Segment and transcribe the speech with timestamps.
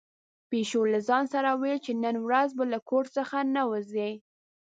[0.49, 4.11] پيشو له ځان سره ویل چې نن ورځ به له کور څخه نه وځي.